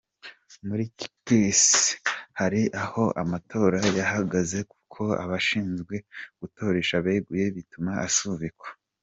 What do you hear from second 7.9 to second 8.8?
asubikwa.